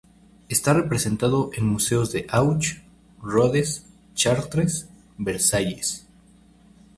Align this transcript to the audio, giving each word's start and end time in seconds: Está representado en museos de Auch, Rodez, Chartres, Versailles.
Está 0.49 0.73
representado 0.73 1.51
en 1.53 1.67
museos 1.67 2.11
de 2.11 2.25
Auch, 2.31 2.81
Rodez, 3.21 3.85
Chartres, 4.15 4.89
Versailles. 5.19 6.07